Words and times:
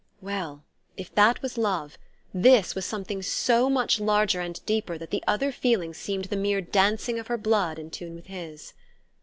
Well, 0.19 0.63
if 0.97 1.13
that 1.13 1.43
was 1.43 1.59
love, 1.59 1.99
this 2.33 2.73
was 2.73 2.85
something 2.87 3.21
so 3.21 3.69
much 3.69 3.99
larger 3.99 4.41
and 4.41 4.59
deeper 4.65 4.97
that 4.97 5.11
the 5.11 5.23
other 5.27 5.51
feeling 5.51 5.93
seemed 5.93 6.25
the 6.25 6.35
mere 6.37 6.59
dancing 6.59 7.19
of 7.19 7.27
her 7.27 7.37
blood 7.37 7.77
in 7.77 7.91
tune 7.91 8.15
with 8.15 8.25
his.... 8.25 8.73